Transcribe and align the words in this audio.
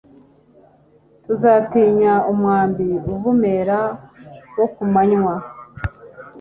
ntuzatinya 1.23 2.13
umwambi 2.31 2.89
uvumera 3.13 3.79
wo 4.57 4.67
ku 4.73 4.83
manywa 4.93 5.35